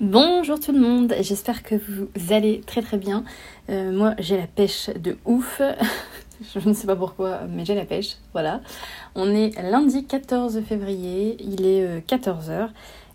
Bonjour 0.00 0.60
tout 0.60 0.70
le 0.70 0.78
monde, 0.78 1.12
j'espère 1.22 1.64
que 1.64 1.74
vous 1.74 2.08
allez 2.32 2.60
très 2.60 2.82
très 2.82 2.98
bien. 2.98 3.24
Euh, 3.68 3.90
moi 3.90 4.14
j'ai 4.20 4.36
la 4.36 4.46
pêche 4.46 4.90
de 4.90 5.18
ouf, 5.24 5.60
je 6.54 6.68
ne 6.68 6.72
sais 6.72 6.86
pas 6.86 6.94
pourquoi, 6.94 7.40
mais 7.48 7.64
j'ai 7.64 7.74
la 7.74 7.84
pêche, 7.84 8.16
voilà. 8.32 8.60
On 9.16 9.34
est 9.34 9.60
lundi 9.60 10.06
14 10.06 10.62
février, 10.62 11.36
il 11.40 11.66
est 11.66 12.06
14h 12.06 12.50
euh, 12.50 12.66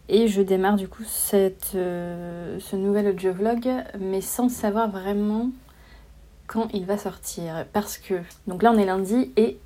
et 0.09 0.27
je 0.27 0.41
démarre 0.41 0.75
du 0.75 0.89
coup 0.89 1.05
cette, 1.07 1.71
euh, 1.75 2.59
ce 2.59 2.75
nouvel 2.75 3.07
audio 3.07 3.31
vlog, 3.31 3.65
mais 4.01 4.19
sans 4.19 4.49
savoir 4.49 4.91
vraiment 4.91 5.51
quand 6.47 6.67
il 6.73 6.85
va 6.85 6.97
sortir. 6.97 7.65
Parce 7.71 7.97
que, 7.97 8.15
donc 8.47 8.61
là 8.61 8.73
on 8.73 8.77
est 8.77 8.85
lundi 8.85 9.31
et 9.37 9.57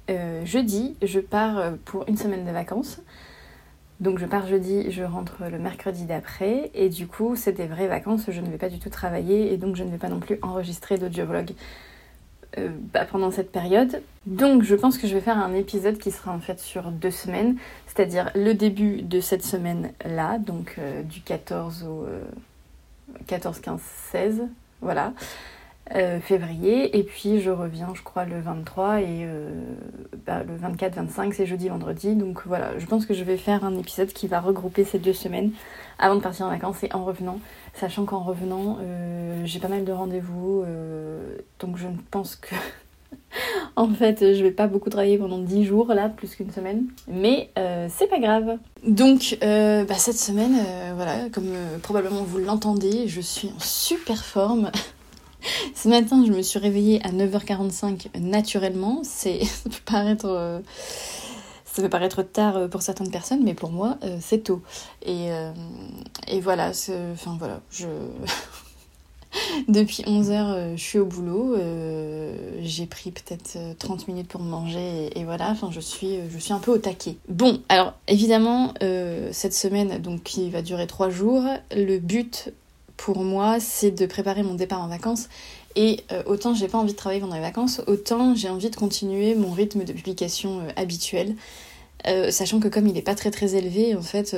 jeudi 0.43 0.95
je 1.01 1.19
pars 1.19 1.73
pour 1.83 2.07
une 2.07 2.15
semaine 2.15 2.45
de 2.45 2.51
vacances. 2.51 2.99
Donc 3.99 4.19
je 4.19 4.25
pars 4.25 4.47
jeudi, 4.47 4.91
je 4.91 5.03
rentre 5.03 5.43
le 5.49 5.57
mercredi 5.57 6.05
d'après. 6.05 6.71
Et 6.73 6.89
du 6.89 7.07
coup 7.07 7.35
c'est 7.35 7.53
des 7.53 7.65
vraies 7.65 7.87
vacances, 7.87 8.25
je 8.29 8.41
ne 8.41 8.49
vais 8.49 8.57
pas 8.57 8.69
du 8.69 8.79
tout 8.79 8.89
travailler. 8.89 9.53
Et 9.53 9.57
donc 9.57 9.75
je 9.75 9.83
ne 9.83 9.89
vais 9.89 9.97
pas 9.97 10.09
non 10.09 10.19
plus 10.19 10.39
enregistrer 10.41 10.97
d'audiovlog 10.97 11.51
euh, 12.57 12.69
bah, 12.93 13.05
pendant 13.05 13.31
cette 13.31 13.51
période. 13.51 14.01
Donc 14.25 14.63
je 14.63 14.75
pense 14.75 14.97
que 14.97 15.07
je 15.07 15.13
vais 15.13 15.21
faire 15.21 15.37
un 15.37 15.53
épisode 15.53 15.97
qui 15.97 16.11
sera 16.11 16.31
en 16.31 16.39
fait 16.39 16.59
sur 16.59 16.91
deux 16.91 17.11
semaines, 17.11 17.57
c'est-à-dire 17.87 18.31
le 18.35 18.53
début 18.53 19.01
de 19.01 19.19
cette 19.19 19.43
semaine-là, 19.43 20.37
donc 20.39 20.75
euh, 20.77 21.01
du 21.03 21.21
14 21.21 21.83
au 21.83 22.05
14, 23.25 23.59
15, 23.59 23.81
16, 24.11 24.43
voilà. 24.81 25.13
Euh, 25.95 26.19
février 26.19 26.97
et 26.97 27.03
puis 27.03 27.39
je 27.39 27.49
reviens 27.49 27.93
je 27.95 28.01
crois 28.01 28.25
le 28.25 28.41
23 28.41 28.99
et 28.99 29.05
euh, 29.21 29.49
bah, 30.25 30.43
le 30.43 30.53
24 30.57 30.95
25 30.95 31.33
c'est 31.33 31.45
jeudi 31.45 31.69
vendredi 31.69 32.13
donc 32.13 32.41
voilà 32.45 32.77
je 32.77 32.85
pense 32.85 33.05
que 33.05 33.13
je 33.13 33.23
vais 33.23 33.37
faire 33.37 33.63
un 33.63 33.73
épisode 33.77 34.09
qui 34.09 34.27
va 34.27 34.41
regrouper 34.41 34.83
ces 34.83 34.99
deux 34.99 35.13
semaines 35.13 35.51
avant 35.97 36.15
de 36.15 36.19
partir 36.19 36.45
en 36.45 36.49
vacances 36.49 36.83
et 36.83 36.89
en 36.93 37.05
revenant 37.05 37.39
sachant 37.73 38.03
qu'en 38.03 38.19
revenant 38.19 38.79
euh, 38.81 39.41
j'ai 39.45 39.59
pas 39.59 39.69
mal 39.69 39.85
de 39.85 39.91
rendez-vous 39.93 40.65
donc 41.59 41.77
je 41.77 41.87
pense 42.11 42.35
que 42.35 42.53
en 43.77 43.87
fait 43.87 44.33
je 44.33 44.43
vais 44.43 44.51
pas 44.51 44.67
beaucoup 44.67 44.89
travailler 44.89 45.17
pendant 45.17 45.39
10 45.39 45.63
jours 45.63 45.93
là 45.93 46.09
plus 46.09 46.35
qu'une 46.35 46.51
semaine 46.51 46.83
mais 47.07 47.49
c'est 47.87 48.09
pas 48.09 48.19
grave. 48.19 48.57
Donc 48.85 49.37
bah, 49.39 49.95
cette 49.95 50.17
semaine 50.17 50.57
voilà 50.97 51.29
comme 51.31 51.53
probablement 51.81 52.23
vous 52.23 52.39
l'entendez 52.39 53.07
je 53.07 53.21
suis 53.21 53.53
en 53.55 53.59
super 53.59 54.25
forme 54.25 54.69
Ce 55.75 55.87
matin, 55.87 56.23
je 56.25 56.31
me 56.31 56.41
suis 56.41 56.59
réveillée 56.59 57.01
à 57.03 57.11
9h45 57.11 58.19
naturellement. 58.19 59.01
C'est, 59.03 59.43
ça 59.43 59.69
peut 59.69 59.75
paraître, 59.85 60.25
euh, 60.25 60.59
ça 61.65 61.81
peut 61.81 61.89
paraître 61.89 62.23
tard 62.23 62.57
euh, 62.57 62.67
pour 62.67 62.81
certaines 62.81 63.11
personnes, 63.11 63.43
mais 63.43 63.53
pour 63.53 63.71
moi, 63.71 63.97
euh, 64.03 64.17
c'est 64.21 64.43
tôt. 64.43 64.61
Et, 65.05 65.29
et 66.27 66.41
voilà, 66.41 66.71
enfin 67.13 67.35
voilà, 67.37 67.61
je. 67.71 67.87
Depuis 69.67 70.03
11h, 70.03 70.77
je 70.77 70.81
suis 70.81 70.99
au 70.99 71.05
boulot. 71.05 71.55
j'ai 72.61 72.85
pris 72.87 73.11
peut-être 73.11 73.57
30 73.77 74.07
minutes 74.07 74.29
pour 74.29 74.41
manger 74.41 75.11
et, 75.19 75.25
voilà, 75.25 75.51
enfin, 75.51 75.69
je 75.69 75.81
suis, 75.81 76.19
je 76.31 76.37
suis 76.39 76.53
un 76.53 76.59
peu 76.59 76.71
au 76.71 76.77
taquet. 76.77 77.17
Bon, 77.27 77.61
alors 77.69 77.93
évidemment, 78.07 78.73
cette 79.31 79.53
semaine, 79.53 80.01
donc 80.01 80.23
qui 80.23 80.49
va 80.49 80.61
durer 80.61 80.87
3 80.87 81.09
jours, 81.09 81.43
le 81.71 81.99
but 81.99 82.51
pour 82.97 83.23
moi, 83.23 83.59
c'est 83.59 83.91
de 83.91 84.05
préparer 84.05 84.43
mon 84.43 84.55
départ 84.55 84.81
en 84.81 84.87
vacances. 84.87 85.29
Et 85.75 86.03
euh, 86.11 86.23
autant 86.25 86.55
j'ai 86.55 86.67
pas 86.67 86.79
envie 86.79 86.93
de 86.93 86.97
travailler 86.97 87.21
pendant 87.21 87.35
les 87.35 87.41
vacances, 87.41 87.81
autant 87.85 88.33
j'ai 88.33 88.49
envie 88.49 88.71
de 88.71 88.75
continuer 88.75 89.35
mon 89.35 89.51
rythme 89.51 89.83
de 89.83 89.93
publication 89.93 90.61
euh, 90.61 90.71
habituel. 90.75 91.35
Euh, 92.07 92.31
sachant 92.31 92.59
que 92.59 92.67
comme 92.67 92.87
il 92.87 92.93
n'est 92.93 93.01
pas 93.01 93.15
très 93.15 93.31
très 93.31 93.55
élevé, 93.55 93.95
en 93.95 94.01
fait, 94.01 94.35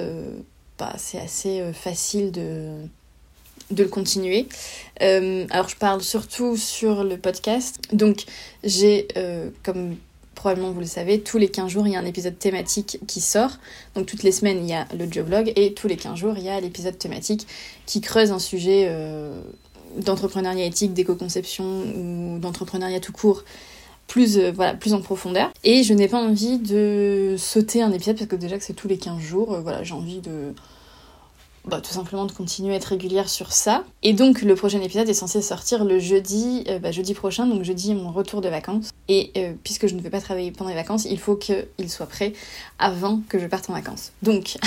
bah, 0.78 0.94
c'est 0.98 1.20
assez 1.20 1.62
facile 1.74 2.32
de, 2.32 2.72
de 3.72 3.84
le 3.84 3.90
continuer. 3.90 4.48
alors 5.00 5.70
je 5.70 5.76
parle 5.76 6.02
surtout 6.02 6.58
sur 6.58 7.04
le 7.04 7.18
podcast. 7.18 7.80
Donc 7.94 8.26
j'ai, 8.64 9.08
comme 9.64 9.96
probablement 10.40 10.72
vous 10.72 10.80
le 10.80 10.86
savez, 10.86 11.20
tous 11.20 11.38
les 11.38 11.50
15 11.50 11.70
jours, 11.70 11.86
il 11.86 11.92
y 11.92 11.96
a 11.98 12.00
un 12.00 12.06
épisode 12.06 12.40
thématique 12.40 12.98
qui 13.08 13.20
sort. 13.20 13.58
Donc 13.94 14.06
toutes 14.06 14.24
les 14.24 14.32
semaines, 14.32 14.60
il 14.64 14.70
y 14.70 14.74
a 14.74 14.88
le 14.98 15.06
vlog 15.22 15.52
et 15.58 15.74
tous 15.74 15.90
les 15.90 15.98
15 15.98 16.18
jours, 16.18 16.36
il 16.38 16.46
y 16.46 16.50
a 16.50 16.58
l'épisode 16.62 16.98
thématique 16.98 17.46
qui 17.86 18.00
creuse 18.00 18.32
un 18.32 18.40
sujet 18.40 18.86
euh, 18.88 19.42
d'entrepreneuriat 19.98 20.66
éthique, 20.66 20.94
d'éco-conception 20.94 21.66
ou 21.66 22.40
d'entrepreneuriat 22.40 23.02
tout 23.02 23.12
court 23.12 23.44
plus, 24.08 24.38
euh, 24.38 24.54
plus 24.80 24.94
en 24.94 25.02
profondeur. 25.02 25.52
Et 25.66 25.84
je 25.84 25.94
n'ai 25.94 26.08
pas 26.08 26.20
envie 26.20 26.58
de 26.58 27.36
sauter 27.38 27.82
un 27.82 27.92
épisode 27.92 28.16
parce 28.16 28.30
que 28.30 28.38
déjà 28.38 28.58
que 28.58 28.64
c'est 28.64 28.74
tous 28.74 28.88
les 28.88 28.98
15 28.98 29.20
jours, 29.20 29.56
euh, 29.56 29.60
voilà, 29.60 29.84
j'ai 29.84 29.94
envie 29.94 30.22
de 30.22 30.54
bah, 31.66 31.82
tout 31.82 31.92
simplement 31.92 32.26
de 32.26 32.32
continuer 32.32 32.74
à 32.74 32.78
être 32.78 32.86
régulière 32.86 33.30
sur 33.30 33.52
ça. 33.52 33.84
Et 34.04 34.14
donc 34.14 34.42
le 34.42 34.56
prochain 34.56 34.82
épisode 34.82 35.10
est 35.10 35.14
censé 35.14 35.42
sortir 35.42 35.86
le 35.86 36.00
jeudi, 36.00 36.64
euh, 36.68 36.80
bah, 36.80 36.92
jeudi 36.92 37.14
prochain, 37.14 37.46
donc 37.46 37.64
jeudi 37.64 37.94
mon 37.94 38.12
retour 38.12 38.42
de 38.42 38.50
vacances. 38.50 38.92
Et 39.08 39.32
euh, 39.38 39.54
puisque 39.64 39.88
je 39.88 39.96
ne 39.96 40.02
vais 40.02 40.10
pas 40.10 40.22
travailler 40.22 40.52
pendant 40.52 40.70
les 40.70 40.76
vacances, 40.76 41.06
il 41.06 41.20
faut 41.20 41.36
qu'il 41.36 41.90
soit 41.90 42.08
prêt 42.08 42.34
avant 42.78 43.22
que 43.28 43.40
je 43.40 43.48
parte 43.48 43.70
en 43.70 43.74
vacances. 43.74 44.12
Donc 44.22 44.58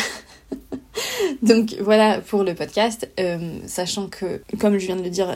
Donc 1.42 1.76
voilà 1.80 2.20
pour 2.20 2.44
le 2.44 2.54
podcast, 2.54 3.10
euh, 3.20 3.58
sachant 3.66 4.08
que, 4.08 4.42
comme 4.58 4.78
je 4.78 4.86
viens 4.86 4.96
de 4.96 5.02
le 5.02 5.10
dire, 5.10 5.34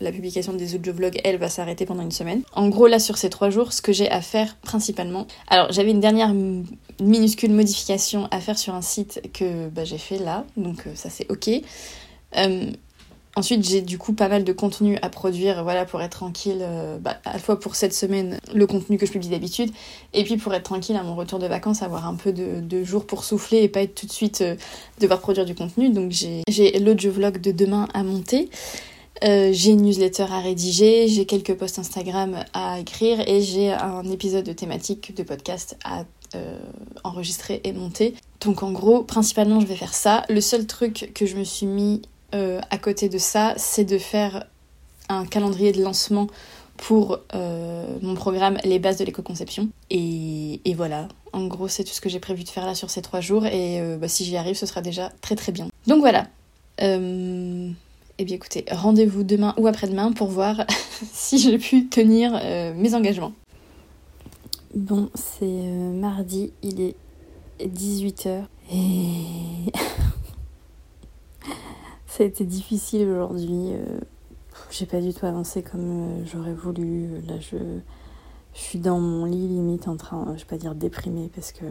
la 0.00 0.12
publication 0.12 0.52
des 0.52 0.74
audiovlogs, 0.74 1.20
elle 1.24 1.38
va 1.38 1.48
s'arrêter 1.48 1.86
pendant 1.86 2.02
une 2.02 2.10
semaine. 2.10 2.42
En 2.54 2.68
gros, 2.68 2.86
là, 2.86 2.98
sur 2.98 3.18
ces 3.18 3.30
trois 3.30 3.50
jours, 3.50 3.72
ce 3.72 3.82
que 3.82 3.92
j'ai 3.92 4.10
à 4.10 4.20
faire 4.20 4.56
principalement... 4.62 5.26
Alors, 5.48 5.72
j'avais 5.72 5.90
une 5.90 6.00
dernière 6.00 6.34
minuscule 7.00 7.52
modification 7.52 8.28
à 8.30 8.40
faire 8.40 8.58
sur 8.58 8.74
un 8.74 8.82
site 8.82 9.20
que 9.32 9.68
bah, 9.68 9.84
j'ai 9.84 9.98
fait 9.98 10.18
là, 10.18 10.44
donc 10.56 10.86
euh, 10.86 10.94
ça 10.94 11.10
c'est 11.10 11.30
ok. 11.30 11.50
Euh, 12.36 12.70
Ensuite, 13.36 13.68
j'ai 13.68 13.80
du 13.80 13.98
coup 13.98 14.12
pas 14.12 14.28
mal 14.28 14.44
de 14.44 14.52
contenu 14.52 14.96
à 15.02 15.08
produire, 15.08 15.64
voilà, 15.64 15.84
pour 15.84 16.00
être 16.00 16.12
tranquille, 16.12 16.60
euh, 16.60 16.98
bah, 16.98 17.18
à 17.24 17.32
la 17.32 17.38
fois 17.40 17.58
pour 17.58 17.74
cette 17.74 17.92
semaine, 17.92 18.38
le 18.54 18.66
contenu 18.66 18.96
que 18.96 19.06
je 19.06 19.12
publie 19.12 19.28
d'habitude, 19.28 19.72
et 20.12 20.22
puis 20.22 20.36
pour 20.36 20.54
être 20.54 20.62
tranquille 20.62 20.94
à 20.94 21.02
mon 21.02 21.16
retour 21.16 21.40
de 21.40 21.48
vacances, 21.48 21.82
avoir 21.82 22.06
un 22.06 22.14
peu 22.14 22.32
de, 22.32 22.84
jours 22.84 23.06
pour 23.06 23.24
souffler 23.24 23.62
et 23.62 23.68
pas 23.68 23.82
être 23.82 23.94
tout 23.94 24.06
de 24.06 24.12
suite 24.12 24.42
euh, 24.42 24.54
devoir 25.00 25.20
produire 25.20 25.44
du 25.44 25.54
contenu. 25.54 25.90
Donc 25.90 26.12
j'ai 26.12 26.78
l'audio 26.78 27.10
vlog 27.10 27.40
de 27.40 27.50
demain 27.50 27.88
à 27.92 28.04
monter. 28.04 28.50
Euh, 29.24 29.50
j'ai 29.52 29.70
une 29.70 29.82
newsletter 29.82 30.26
à 30.30 30.40
rédiger, 30.40 31.08
j'ai 31.08 31.24
quelques 31.24 31.54
posts 31.54 31.78
Instagram 31.78 32.44
à 32.52 32.78
écrire 32.78 33.26
et 33.26 33.40
j'ai 33.40 33.72
un 33.72 34.04
épisode 34.10 34.44
de 34.44 34.52
thématique 34.52 35.16
de 35.16 35.22
podcast 35.22 35.76
à 35.84 36.04
enregistrer 37.04 37.60
et 37.62 37.72
monter. 37.72 38.14
Donc 38.40 38.64
en 38.64 38.72
gros, 38.72 39.04
principalement, 39.04 39.60
je 39.60 39.66
vais 39.66 39.76
faire 39.76 39.94
ça. 39.94 40.24
Le 40.28 40.40
seul 40.40 40.66
truc 40.66 41.12
que 41.14 41.26
je 41.26 41.36
me 41.36 41.44
suis 41.44 41.66
mis 41.66 42.02
euh, 42.34 42.60
à 42.70 42.78
côté 42.78 43.08
de 43.08 43.18
ça, 43.18 43.54
c'est 43.56 43.84
de 43.84 43.98
faire 43.98 44.46
un 45.08 45.24
calendrier 45.24 45.72
de 45.72 45.82
lancement 45.82 46.26
pour 46.76 47.20
euh, 47.34 47.86
mon 48.02 48.14
programme 48.14 48.58
Les 48.64 48.78
bases 48.78 48.98
de 48.98 49.04
l'éco-conception. 49.04 49.68
Et, 49.90 50.60
voilà, 50.76 51.08
en 51.32 51.46
gros, 51.46 51.68
c'est 51.68 51.84
tout 51.84 51.92
ce 51.92 52.00
que 52.00 52.08
j'ai 52.08 52.18
prévu 52.18 52.42
de 52.42 52.48
faire 52.48 52.66
là 52.66 52.74
sur 52.74 52.90
ces 52.90 53.02
trois 53.02 53.20
jours. 53.20 53.46
Et 53.46 53.80
euh, 53.80 53.96
bah, 53.96 54.08
si 54.08 54.24
j'y 54.24 54.36
arrive, 54.36 54.56
ce 54.56 54.66
sera 54.66 54.80
déjà 54.80 55.12
très 55.20 55.36
très 55.36 55.52
bien. 55.52 55.68
Donc 55.86 56.00
voilà. 56.00 56.26
Eh 56.80 58.24
bien 58.24 58.36
écoutez, 58.36 58.64
rendez-vous 58.70 59.22
demain 59.22 59.54
ou 59.56 59.66
après-demain 59.66 60.12
pour 60.12 60.28
voir 60.28 60.64
si 61.12 61.38
j'ai 61.38 61.58
pu 61.58 61.88
tenir 61.88 62.32
mes 62.76 62.94
engagements. 62.94 63.32
Bon, 64.74 65.08
c'est 65.14 65.46
mardi, 65.46 66.52
il 66.62 66.80
est 66.80 66.96
18h. 67.60 68.44
Et 68.72 69.72
Ça 72.16 72.22
a 72.22 72.26
été 72.28 72.44
difficile 72.44 73.08
aujourd'hui. 73.08 73.72
Euh, 73.72 73.98
j'ai 74.70 74.86
pas 74.86 75.00
du 75.00 75.12
tout 75.12 75.26
avancé 75.26 75.64
comme 75.64 76.20
euh, 76.20 76.24
j'aurais 76.24 76.54
voulu. 76.54 77.20
Là, 77.22 77.40
je, 77.40 77.56
suis 78.52 78.78
dans 78.78 79.00
mon 79.00 79.24
lit, 79.24 79.48
limite 79.48 79.88
en 79.88 79.96
train, 79.96 80.24
je 80.36 80.42
vais 80.42 80.48
pas 80.48 80.56
dire 80.56 80.76
déprimé 80.76 81.28
parce 81.34 81.50
que. 81.50 81.64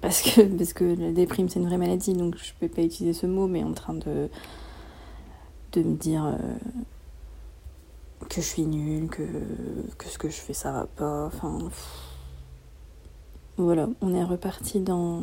Parce 0.00 0.22
que, 0.22 0.40
parce 0.58 0.72
que 0.72 0.82
la 0.82 1.12
déprime, 1.12 1.48
c'est 1.48 1.60
une 1.60 1.68
vraie 1.68 1.78
maladie, 1.78 2.14
donc 2.14 2.36
je 2.36 2.52
peux 2.58 2.66
pas 2.66 2.82
utiliser 2.82 3.12
ce 3.12 3.26
mot, 3.26 3.46
mais 3.46 3.62
en 3.62 3.72
train 3.72 3.94
de. 3.94 4.28
de 5.74 5.82
me 5.84 5.94
dire. 5.94 6.24
Euh, 6.24 6.36
que 8.28 8.34
je 8.34 8.40
suis 8.40 8.66
nulle, 8.66 9.08
que, 9.10 9.22
que 9.96 10.08
ce 10.08 10.18
que 10.18 10.28
je 10.28 10.40
fais 10.40 10.54
ça 10.54 10.72
va 10.72 10.86
pas, 10.86 11.26
enfin. 11.26 11.56
Voilà, 13.58 13.88
on 14.00 14.12
est 14.12 14.24
reparti 14.24 14.80
dans, 14.80 15.22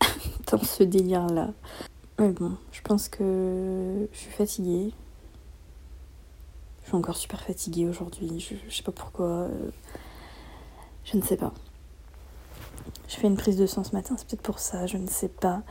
dans 0.50 0.62
ce 0.62 0.84
délire-là. 0.84 1.50
Mais 2.18 2.30
bon, 2.30 2.56
je 2.72 2.80
pense 2.82 3.08
que 3.08 4.08
je 4.12 4.18
suis 4.18 4.30
fatiguée. 4.30 4.92
Je 6.82 6.88
suis 6.88 6.96
encore 6.96 7.16
super 7.16 7.40
fatiguée 7.40 7.86
aujourd'hui. 7.86 8.40
Je, 8.40 8.54
je, 8.68 8.74
sais 8.74 8.82
pas 8.82 8.92
pourquoi. 8.92 9.26
Euh, 9.26 9.70
je 11.04 11.16
ne 11.16 11.22
sais 11.22 11.36
pas. 11.36 11.52
Je 13.08 13.16
fais 13.16 13.26
une 13.26 13.36
prise 13.36 13.56
de 13.56 13.66
sang 13.66 13.84
ce 13.84 13.92
matin, 13.92 14.16
c'est 14.18 14.26
peut-être 14.26 14.42
pour 14.42 14.58
ça, 14.58 14.86
je 14.86 14.96
ne 14.96 15.06
sais 15.06 15.28
pas. 15.28 15.62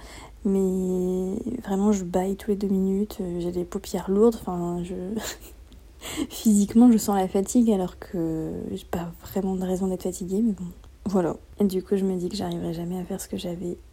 Mais 0.45 1.35
vraiment, 1.63 1.91
je 1.91 2.03
baille 2.03 2.35
tous 2.35 2.51
les 2.51 2.55
deux 2.55 2.67
minutes. 2.67 3.19
J'ai 3.39 3.51
des 3.51 3.65
paupières 3.65 4.09
lourdes. 4.09 4.37
Enfin, 4.39 4.83
je. 4.83 4.95
Physiquement, 6.29 6.91
je 6.91 6.97
sens 6.97 7.15
la 7.15 7.27
fatigue 7.27 7.71
alors 7.71 7.99
que 7.99 8.51
j'ai 8.71 8.85
pas 8.85 9.11
vraiment 9.23 9.55
de 9.55 9.65
raison 9.65 9.87
d'être 9.87 10.03
fatiguée, 10.03 10.41
mais 10.41 10.53
bon. 10.53 10.65
Voilà. 11.05 11.35
Et 11.59 11.65
du 11.65 11.83
coup, 11.83 11.97
je 11.97 12.05
me 12.05 12.15
dis 12.15 12.29
que 12.29 12.35
j'arriverai 12.35 12.73
jamais 12.73 12.99
à 12.99 13.03
faire 13.03 13.19
ce 13.19 13.27
que 13.27 13.37
j'avais 13.37 13.71
euh, 13.71 13.86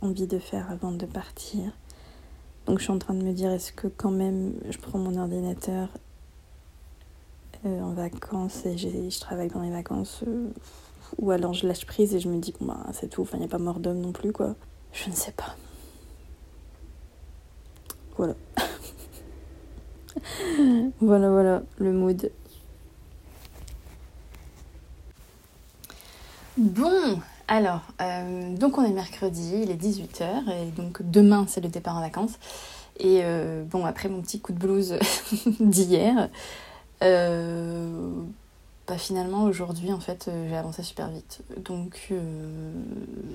envie 0.00 0.26
de 0.26 0.38
faire 0.38 0.70
avant 0.70 0.92
de 0.92 1.06
partir. 1.06 1.72
Donc 2.66 2.78
je 2.78 2.84
suis 2.84 2.92
en 2.92 2.98
train 2.98 3.14
de 3.14 3.22
me 3.22 3.32
dire 3.32 3.50
est-ce 3.50 3.72
que 3.72 3.88
quand 3.88 4.10
même 4.10 4.54
je 4.70 4.78
prends 4.78 4.98
mon 4.98 5.16
ordinateur 5.16 5.88
euh, 7.66 7.80
en 7.80 7.92
vacances 7.92 8.64
et 8.66 8.76
je 8.76 9.20
travaille 9.20 9.48
pendant 9.48 9.64
les 9.64 9.72
vacances 9.72 10.22
euh, 10.26 10.48
ou 11.18 11.30
alors 11.30 11.54
je 11.54 11.66
lâche 11.66 11.86
prise 11.86 12.14
et 12.14 12.20
je 12.20 12.28
me 12.28 12.38
dis 12.38 12.54
bon 12.58 12.66
bah 12.66 12.86
c'est 12.92 13.08
tout, 13.08 13.22
enfin 13.22 13.36
il 13.36 13.40
n'y 13.40 13.46
a 13.46 13.48
pas 13.48 13.58
mort 13.58 13.80
d'homme 13.80 14.00
non 14.00 14.12
plus 14.12 14.32
quoi. 14.32 14.54
Je 14.92 15.10
ne 15.10 15.14
sais 15.14 15.32
pas. 15.32 15.56
Voilà. 18.16 18.34
voilà 21.00 21.30
voilà 21.30 21.62
le 21.78 21.92
mood. 21.92 22.30
Bon, 26.58 27.18
alors, 27.48 27.82
euh, 28.00 28.56
donc 28.56 28.78
on 28.78 28.84
est 28.84 28.92
mercredi, 28.92 29.60
il 29.62 29.70
est 29.70 29.82
18h, 29.82 30.50
et 30.50 30.70
donc 30.70 31.02
demain 31.02 31.44
c'est 31.48 31.60
le 31.60 31.68
départ 31.68 31.96
en 31.96 32.00
vacances. 32.00 32.38
Et 32.98 33.20
euh, 33.22 33.64
bon, 33.64 33.84
après 33.84 34.08
mon 34.08 34.20
petit 34.20 34.40
coup 34.40 34.52
de 34.52 34.58
blues 34.58 34.98
d'hier, 35.60 36.28
euh, 37.02 38.10
bah 38.86 38.98
finalement 38.98 39.44
aujourd'hui 39.44 39.92
en 39.92 40.00
fait 40.00 40.30
j'ai 40.48 40.56
avancé 40.56 40.82
super 40.82 41.08
vite. 41.08 41.40
Donc, 41.64 42.12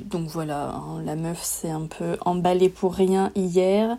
donc 0.05 0.27
voilà, 0.29 0.69
hein, 0.69 1.01
la 1.03 1.15
meuf 1.15 1.41
s'est 1.43 1.71
un 1.71 1.85
peu 1.85 2.17
emballée 2.21 2.69
pour 2.69 2.93
rien 2.93 3.31
hier. 3.35 3.97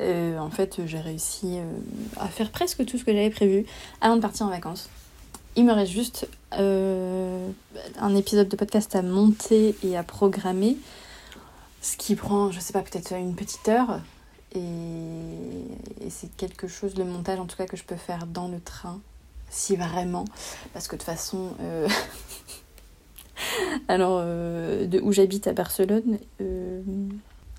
en 0.00 0.50
fait 0.50 0.80
j'ai 0.86 1.00
réussi 1.00 1.58
à 2.18 2.28
faire 2.28 2.50
presque 2.50 2.84
tout 2.86 2.98
ce 2.98 3.04
que 3.04 3.12
j'avais 3.12 3.30
prévu 3.30 3.66
avant 4.00 4.16
de 4.16 4.22
partir 4.22 4.46
en 4.46 4.50
vacances. 4.50 4.88
Il 5.56 5.64
me 5.64 5.72
reste 5.72 5.92
juste 5.92 6.28
euh, 6.54 7.48
un 7.98 8.14
épisode 8.14 8.48
de 8.48 8.56
podcast 8.56 8.94
à 8.94 9.02
monter 9.02 9.74
et 9.82 9.96
à 9.96 10.04
programmer, 10.04 10.76
ce 11.82 11.96
qui 11.96 12.14
prend, 12.14 12.52
je 12.52 12.60
sais 12.60 12.72
pas, 12.72 12.82
peut-être 12.82 13.12
une 13.12 13.34
petite 13.34 13.68
heure. 13.68 14.00
Et, 14.54 14.60
c'est 16.08 16.34
quelque 16.36 16.68
chose, 16.68 16.96
le 16.96 17.04
montage 17.04 17.38
en 17.38 17.46
tout 17.46 17.56
cas, 17.56 17.66
que 17.66 17.76
je 17.76 17.84
peux 17.84 17.96
faire 17.96 18.26
dans 18.26 18.48
le 18.48 18.60
train, 18.60 19.00
si 19.48 19.76
vraiment. 19.76 20.24
Parce 20.72 20.86
que 20.86 20.96
de 20.96 21.00
toute 21.00 21.06
façon. 21.06 21.50
Euh, 21.60 21.88
alors, 23.88 24.20
euh, 24.22 24.86
de 24.86 25.00
où 25.00 25.12
j'habite 25.12 25.46
à 25.46 25.52
Barcelone, 25.52 26.18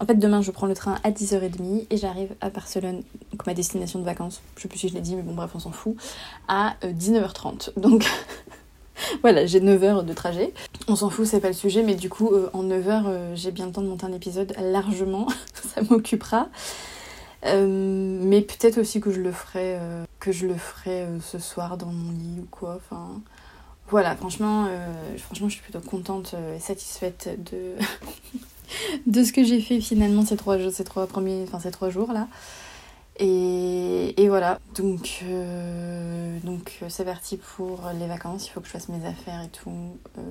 en 0.02 0.06
fait, 0.06 0.16
demain, 0.16 0.42
je 0.42 0.50
prends 0.50 0.66
le 0.66 0.74
train 0.74 0.98
à 1.04 1.12
10h30 1.12 1.86
et 1.92 1.98
j'arrive 1.98 2.34
à 2.42 2.50
Barcelone, 2.50 3.04
donc 3.32 3.46
ma 3.46 3.54
destination 3.54 4.00
de 4.00 4.04
vacances. 4.04 4.42
Je 4.58 4.64
sais 4.64 4.68
plus 4.68 4.80
si 4.80 4.90
je 4.90 4.96
l'ai 4.96 5.02
dit, 5.02 5.16
mais 5.16 5.22
bon, 5.22 5.36
bref, 5.36 5.52
on 5.54 5.60
s'en 5.60 5.72
fout. 5.72 5.96
À 6.48 6.76
19h30. 6.84 7.70
Euh, 7.70 7.80
donc. 7.80 8.10
voilà, 9.22 9.46
j'ai 9.46 9.62
9 9.62 9.84
heures 9.84 10.04
de 10.04 10.14
trajet. 10.14 10.54
On 10.88 10.96
s'en 10.96 11.12
fout, 11.12 11.28
c'est 11.28 11.40
pas 11.40 11.50
le 11.50 11.54
sujet, 11.54 11.84
mais 11.84 11.94
du 11.94 12.10
coup, 12.10 12.34
euh, 12.34 12.50
en 12.54 12.64
9 12.64 12.88
heures, 12.88 13.06
euh, 13.06 13.36
j'ai 13.36 13.52
bien 13.52 13.68
le 13.68 13.72
temps 13.72 13.84
de 13.84 13.88
monter 13.88 14.08
un 14.08 14.14
épisode 14.14 14.56
largement. 14.60 15.28
ça 15.54 15.84
m'occupera. 15.84 16.50
mais 17.44 18.42
peut-être 18.42 18.80
aussi 18.80 19.02
que 19.02 19.12
je 19.12 19.22
le 19.22 19.32
ferai, 19.32 19.78
que 20.20 20.32
je 20.32 20.48
le 20.48 20.56
ferai 20.56 21.08
ce 21.22 21.38
soir 21.38 21.78
dans 21.78 21.92
mon 21.92 22.12
lit 22.12 22.40
ou 22.40 22.48
quoi. 22.50 22.76
Enfin, 22.78 23.22
voilà, 23.88 24.16
franchement, 24.16 24.68
franchement, 25.18 25.48
je 25.48 25.54
suis 25.54 25.64
plutôt 25.64 25.80
contente 25.80 26.34
et 26.56 26.60
satisfaite 26.60 27.30
de 27.44 27.76
de 29.08 29.24
ce 29.24 29.34
que 29.34 29.44
j'ai 29.44 29.62
fait 29.62 29.82
finalement 29.82 30.26
ces 30.26 30.38
trois, 30.38 30.58
ces 30.72 30.84
trois 30.84 31.08
premiers, 31.08 31.44
enfin 31.44 31.60
ces 31.60 31.72
trois 31.72 31.90
jours 31.90 32.12
là. 32.12 32.28
Et, 33.24 34.28
voilà, 34.30 34.60
donc 34.76 35.20
euh, 35.24 36.40
donc 36.44 36.80
c'est 36.88 37.06
parti 37.06 37.38
pour 37.38 37.82
les 38.00 38.08
vacances. 38.08 38.48
Il 38.48 38.50
faut 38.50 38.62
que 38.62 38.68
je 38.68 38.72
fasse 38.72 38.90
mes 38.90 39.06
affaires 39.06 39.42
et 39.44 39.50
tout. 39.50 39.70
Euh, 40.18 40.22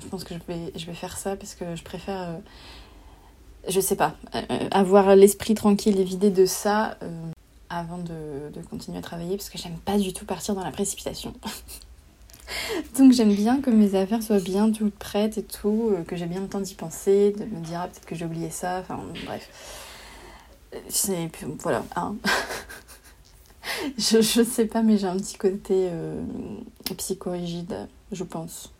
je 0.00 0.06
pense 0.06 0.22
que 0.22 0.34
je 0.34 0.86
vais, 0.86 0.94
faire 0.94 1.16
ça 1.16 1.34
parce 1.36 1.54
que 1.54 1.74
je 1.74 1.82
préfère, 1.82 2.20
euh, 2.20 2.38
je 3.68 3.80
sais 3.80 3.96
pas, 3.96 4.14
avoir 4.70 5.16
l'esprit 5.16 5.54
tranquille 5.54 5.98
et 5.98 6.04
vidé 6.04 6.30
de 6.30 6.46
ça 6.46 6.98
avant 7.68 7.98
de, 7.98 8.50
de 8.52 8.60
continuer 8.68 8.98
à 8.98 9.02
travailler 9.02 9.36
parce 9.36 9.48
que 9.48 9.58
j'aime 9.58 9.78
pas 9.78 9.98
du 9.98 10.12
tout 10.12 10.24
partir 10.24 10.54
dans 10.54 10.64
la 10.64 10.72
précipitation. 10.72 11.34
Donc 12.98 13.12
j'aime 13.12 13.34
bien 13.34 13.60
que 13.60 13.70
mes 13.70 13.94
affaires 13.94 14.22
soient 14.22 14.40
bien 14.40 14.70
toutes 14.70 14.94
prêtes 14.94 15.38
et 15.38 15.42
tout, 15.42 15.90
euh, 15.92 16.02
que 16.04 16.16
j'ai 16.16 16.26
bien 16.26 16.40
le 16.40 16.48
temps 16.48 16.60
d'y 16.60 16.74
penser, 16.74 17.32
de 17.32 17.44
me 17.44 17.64
dire 17.64 17.80
ah, 17.82 17.88
peut-être 17.88 18.06
que 18.06 18.14
j'ai 18.14 18.24
oublié 18.24 18.50
ça, 18.50 18.80
enfin 18.80 19.00
bref. 19.26 19.48
C'est 20.88 21.30
voilà, 21.60 21.84
hein. 21.96 22.16
je, 23.98 24.22
je 24.22 24.42
sais 24.42 24.66
pas, 24.66 24.82
mais 24.82 24.96
j'ai 24.96 25.06
un 25.06 25.16
petit 25.16 25.36
côté 25.36 25.88
euh, 25.90 26.22
psychorigide, 26.96 27.88
je 28.10 28.24
pense. 28.24 28.72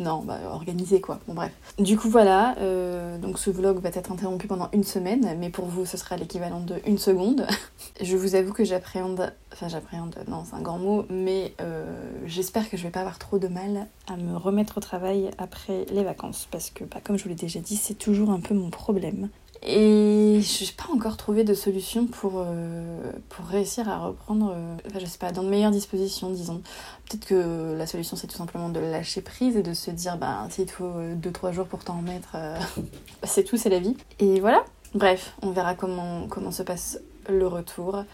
Non, 0.00 0.22
bah 0.22 0.38
organisé 0.50 1.00
quoi. 1.00 1.20
Bon 1.28 1.34
bref. 1.34 1.52
Du 1.78 1.96
coup 1.96 2.10
voilà, 2.10 2.56
euh, 2.58 3.16
donc 3.18 3.38
ce 3.38 3.50
vlog 3.50 3.78
va 3.78 3.90
être 3.90 4.10
interrompu 4.10 4.48
pendant 4.48 4.68
une 4.72 4.82
semaine, 4.82 5.36
mais 5.38 5.50
pour 5.50 5.66
vous 5.66 5.86
ce 5.86 5.96
sera 5.96 6.16
l'équivalent 6.16 6.60
de 6.60 6.80
une 6.86 6.98
seconde. 6.98 7.46
je 8.02 8.16
vous 8.16 8.34
avoue 8.34 8.52
que 8.52 8.64
j'appréhende, 8.64 9.32
enfin 9.52 9.68
j'appréhende, 9.68 10.16
non 10.26 10.44
c'est 10.48 10.56
un 10.56 10.62
grand 10.62 10.78
mot, 10.78 11.04
mais 11.10 11.54
euh, 11.60 12.10
j'espère 12.26 12.68
que 12.68 12.76
je 12.76 12.82
vais 12.82 12.90
pas 12.90 13.00
avoir 13.00 13.20
trop 13.20 13.38
de 13.38 13.46
mal 13.46 13.86
à 14.08 14.16
me 14.16 14.36
remettre 14.36 14.78
au 14.78 14.80
travail 14.80 15.30
après 15.38 15.86
les 15.92 16.02
vacances, 16.02 16.48
parce 16.50 16.70
que 16.70 16.82
bah, 16.82 16.98
comme 17.02 17.16
je 17.16 17.22
vous 17.22 17.28
l'ai 17.28 17.36
déjà 17.36 17.60
dit, 17.60 17.76
c'est 17.76 17.94
toujours 17.94 18.30
un 18.30 18.40
peu 18.40 18.54
mon 18.54 18.70
problème. 18.70 19.28
Et 19.66 20.40
je 20.42 20.64
n'ai 20.64 20.70
pas 20.72 20.92
encore 20.92 21.16
trouvé 21.16 21.42
de 21.42 21.54
solution 21.54 22.06
pour, 22.06 22.34
euh, 22.36 23.12
pour 23.30 23.46
réussir 23.46 23.88
à 23.88 23.98
reprendre, 23.98 24.52
euh, 24.54 24.76
enfin, 24.86 24.98
je 24.98 25.06
sais 25.06 25.16
pas, 25.16 25.32
dans 25.32 25.42
de 25.42 25.48
meilleures 25.48 25.70
dispositions, 25.70 26.28
disons. 26.28 26.60
Peut-être 27.08 27.24
que 27.24 27.74
la 27.74 27.86
solution, 27.86 28.14
c'est 28.14 28.26
tout 28.26 28.36
simplement 28.36 28.68
de 28.68 28.78
lâcher 28.78 29.22
prise 29.22 29.56
et 29.56 29.62
de 29.62 29.72
se 29.72 29.90
dire, 29.90 30.18
bah, 30.18 30.46
s'il 30.50 30.68
faut 30.68 30.92
2-3 31.14 31.52
jours 31.52 31.66
pour 31.66 31.82
t'en 31.82 31.96
remettre, 31.96 32.32
euh, 32.34 32.58
c'est 33.22 33.44
tout, 33.44 33.56
c'est 33.56 33.70
la 33.70 33.78
vie. 33.78 33.96
Et 34.18 34.38
voilà. 34.38 34.64
Bref, 34.94 35.34
on 35.40 35.50
verra 35.50 35.74
comment, 35.74 36.26
comment 36.28 36.50
se 36.50 36.62
passe 36.62 36.98
le 37.28 37.46
retour. 37.46 38.04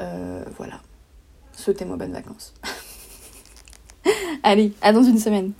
voilà. 0.00 0.80
Souhaitez-moi 1.52 1.96
bonnes 1.96 2.12
vacances. 2.12 2.54
Allez, 4.42 4.72
à 4.80 4.92
dans 4.92 5.02
une 5.02 5.18
semaine. 5.18 5.52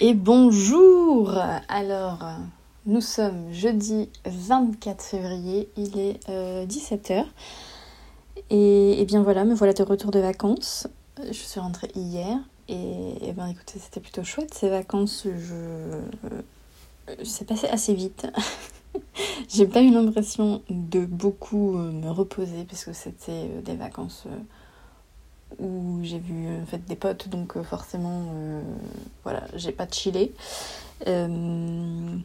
Et 0.00 0.14
bonjour 0.14 1.38
Alors, 1.68 2.18
nous 2.84 3.00
sommes 3.00 3.52
jeudi 3.52 4.10
24 4.24 5.00
février, 5.00 5.68
il 5.76 5.96
est 6.00 6.18
17h. 6.66 7.12
Euh, 7.12 7.22
et, 8.50 9.04
bien 9.04 9.22
voilà, 9.22 9.44
me 9.44 9.54
voilà 9.54 9.72
de 9.72 9.84
retour 9.84 10.10
de 10.10 10.18
vacances. 10.18 10.88
Je 11.24 11.32
suis 11.32 11.60
rentrée 11.60 11.92
hier 11.94 12.38
et, 12.68 13.32
ben 13.36 13.46
écoutez, 13.46 13.78
c'était 13.78 14.00
plutôt 14.00 14.24
chouette 14.24 14.52
ces 14.52 14.68
vacances. 14.68 15.28
Je, 15.28 16.00
c'est 17.22 17.46
passé 17.46 17.68
assez 17.68 17.94
vite. 17.94 18.26
J'ai 19.48 19.68
pas 19.68 19.80
eu 19.80 19.92
l'impression 19.92 20.60
de 20.70 21.06
beaucoup 21.06 21.78
euh, 21.78 21.92
me 21.92 22.10
reposer 22.10 22.64
parce 22.64 22.84
que 22.84 22.92
c'était 22.92 23.30
euh, 23.30 23.60
des 23.60 23.76
vacances 23.76 24.24
où 25.58 26.00
j'ai 26.02 26.18
vu 26.18 26.48
en 26.62 26.66
fait 26.66 26.84
des 26.84 26.96
potes 26.96 27.28
donc 27.28 27.56
euh, 27.56 27.62
forcément 27.62 28.22
euh, 28.34 28.62
voilà 29.22 29.44
j'ai 29.54 29.72
pas 29.72 29.86
chillé. 29.90 30.34
Euh, 31.06 32.16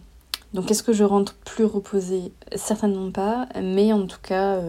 donc 0.54 0.72
est-ce 0.72 0.84
que 0.84 0.94
je 0.94 1.04
rentre 1.04 1.36
plus 1.36 1.66
reposée? 1.66 2.32
Certainement 2.56 3.12
pas 3.12 3.48
mais 3.62 3.94
en 3.94 4.08
tout 4.08 4.22
cas 4.22 4.60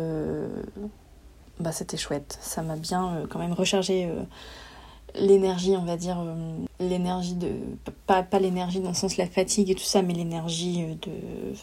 bah 1.59 1.73
c'était 1.73 1.97
chouette. 1.97 2.39
Ça 2.41 2.63
m'a 2.63 2.77
bien 2.77 3.27
quand 3.31 3.39
même 3.39 3.53
rechargé 3.53 4.11
l'énergie 5.15 5.75
on 5.77 5.85
va 5.85 5.97
dire 5.97 6.19
l'énergie 6.79 7.35
de 7.35 7.51
pas, 8.07 8.27
l'énergie 8.39 8.81
dans 8.81 8.91
le 8.91 8.95
sens 8.95 9.17
la 9.17 9.27
fatigue 9.27 9.71
et 9.71 9.75
tout 9.75 9.83
ça 9.83 10.03
mais 10.03 10.15
l'énergie 10.15 10.85
de 11.03 11.11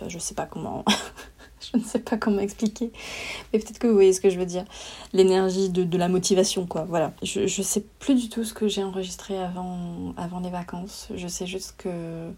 je 0.07 0.19
sais 0.19 0.35
pas 0.35 0.45
comment 0.45 0.83
je 1.61 1.77
ne 1.77 1.83
sais 1.83 1.99
pas 1.99 2.17
comment 2.17 2.39
expliquer. 2.39 2.91
Mais 3.51 3.59
peut-être 3.59 3.79
que 3.79 3.87
vous 3.87 3.93
voyez 3.93 4.13
ce 4.13 4.21
que 4.21 4.29
je 4.29 4.37
veux 4.37 4.45
dire. 4.45 4.65
L'énergie 5.13 5.69
de, 5.69 5.97
la 5.97 6.07
motivation, 6.07 6.65
quoi. 6.65 6.85
Voilà. 6.87 7.13
Je, 7.23 7.41
ne 7.41 7.47
sais 7.47 7.83
plus 7.99 8.15
du 8.15 8.29
tout 8.29 8.43
ce 8.43 8.53
que 8.53 8.67
j'ai 8.67 8.83
enregistré 8.83 9.37
avant, 9.37 10.13
avant 10.17 10.39
les 10.39 10.49
vacances. 10.49 11.07
Je 11.15 11.27
sais 11.27 11.47
juste 11.47 11.75
que 11.77 12.31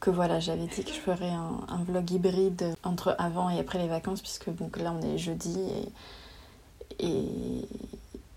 que 0.00 0.10
voilà, 0.10 0.38
j'avais 0.38 0.66
dit 0.66 0.84
que 0.84 0.92
je 0.92 1.00
ferais 1.00 1.30
un, 1.30 1.82
vlog 1.84 2.08
hybride 2.08 2.74
entre 2.84 3.16
avant 3.18 3.50
et 3.50 3.58
après 3.58 3.78
les 3.78 3.88
vacances, 3.88 4.20
puisque 4.20 4.54
donc 4.54 4.76
là 4.76 4.94
on 4.96 5.02
est 5.02 5.18
jeudi 5.18 5.58
et, 7.00 7.06
et, 7.06 7.24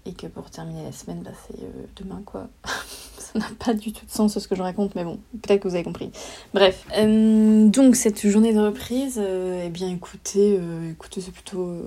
et 0.05 0.13
que 0.13 0.27
pour 0.27 0.50
terminer 0.50 0.84
la 0.84 0.91
semaine, 0.91 1.22
bah, 1.24 1.31
c'est 1.48 1.62
euh, 1.62 1.86
demain 1.96 2.22
quoi. 2.25 2.50
Ça 3.17 3.39
n'a 3.39 3.48
pas 3.60 3.74
du 3.74 3.93
tout 3.93 4.05
de 4.05 4.12
sens 4.12 4.38
ce 4.38 4.48
que 4.48 4.55
je 4.55 4.62
raconte, 4.62 4.96
mais 4.96 5.05
bon, 5.05 5.20
peut-être 5.41 5.62
que 5.62 5.67
vous 5.67 5.75
avez 5.75 5.84
compris. 5.84 6.12
Bref, 6.53 6.86
euh, 6.98 7.67
donc 7.67 7.96
cette 7.96 8.27
journée 8.27 8.53
de 8.53 8.60
reprise, 8.60 9.20
euh, 9.24 9.63
eh 9.65 9.70
bien 9.70 9.89
écoutez, 9.89 10.60
écoutez 10.91 11.22
c'est 11.22 11.31
plutôt, 11.31 11.77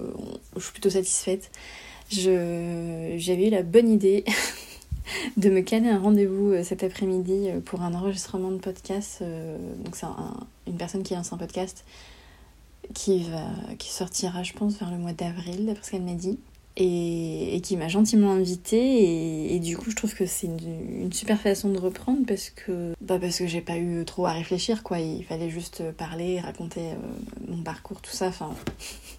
je 0.56 0.62
suis 0.62 0.72
plutôt 0.72 0.90
satisfaite. 0.90 1.50
J'avais 2.10 3.48
eu 3.48 3.50
la 3.50 3.62
bonne 3.62 3.90
idée 3.90 4.24
de 5.36 5.50
me 5.50 5.60
caler 5.60 5.90
un 5.90 5.98
rendez-vous 5.98 6.54
cet 6.62 6.82
après-midi 6.82 7.48
pour 7.64 7.82
un 7.82 7.92
enregistrement 7.92 8.50
de 8.50 8.58
podcast. 8.58 9.22
donc 9.84 9.96
c'est 9.96 10.06
une 10.66 10.76
personne 10.76 11.02
qui 11.02 11.14
lance 11.14 11.32
un 11.32 11.38
podcast 11.38 11.84
qui, 12.94 13.24
va, 13.24 13.44
qui 13.78 13.90
sortira, 13.90 14.42
je 14.42 14.52
pense, 14.52 14.78
vers 14.78 14.90
le 14.90 14.98
mois 14.98 15.12
d'avril, 15.12 15.66
d'après 15.66 15.84
ce 15.84 15.90
qu'elle 15.90 16.02
m'a 16.02 16.14
dit 16.14 16.38
et, 16.76 17.60
qui 17.62 17.76
m'a 17.76 17.88
gentiment 17.88 18.32
invitée. 18.32 19.54
Et, 19.54 19.58
du 19.58 19.76
coup 19.76 19.90
je 19.90 19.96
trouve 19.96 20.14
que 20.14 20.26
c'est 20.26 20.46
une, 20.46 21.12
super 21.12 21.40
façon 21.40 21.70
de 21.70 21.78
reprendre 21.78 22.26
parce 22.26 22.50
que 22.50 22.94
bah 23.00 23.18
parce 23.20 23.38
que 23.38 23.46
j'ai 23.46 23.60
pas 23.60 23.76
eu 23.76 24.04
trop 24.04 24.26
à 24.26 24.32
réfléchir 24.32 24.82
quoi. 24.82 24.98
Il 24.98 25.24
fallait 25.24 25.50
juste 25.50 25.92
parler 25.92 26.40
raconter 26.40 26.80
euh, 26.80 27.48
mon 27.48 27.62
parcours 27.62 28.00
tout 28.00 28.12
ça. 28.12 28.28
Enfin 28.28 28.50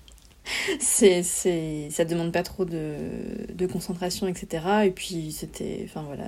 c'est 0.79 1.23
c'est 1.23 1.87
ça 1.89 2.05
demande 2.05 2.31
pas 2.31 2.43
trop 2.43 2.65
de, 2.65 2.95
de 3.51 3.65
concentration 3.65 4.27
etc 4.27 4.63
et 4.85 4.91
puis 4.91 5.31
c'était 5.31 5.81
enfin 5.85 6.03
voilà 6.03 6.27